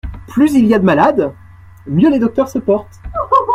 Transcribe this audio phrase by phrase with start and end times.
[0.29, 1.31] Plus il y a de malades,
[1.85, 2.99] mieux les docteurs se portent.